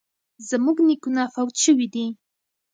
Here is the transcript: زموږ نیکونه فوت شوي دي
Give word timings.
زموږ 0.49 0.77
نیکونه 0.87 1.21
فوت 1.33 1.55
شوي 1.65 1.87
دي 1.93 2.05